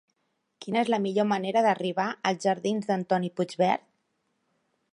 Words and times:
Quina 0.63 0.79
és 0.79 0.87
la 0.93 0.99
millor 1.03 1.27
manera 1.31 1.63
d'arribar 1.67 2.07
als 2.31 2.47
jardins 2.47 2.89
d'Antoni 2.89 3.33
Puigvert? 3.41 3.87